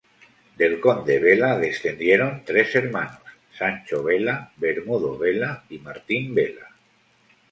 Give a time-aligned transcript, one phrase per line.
[0.57, 3.21] Del Conde Vela descendieron tres hermanos:
[3.55, 6.71] Sancho Vela, Bermudo Vela y Martín Vela.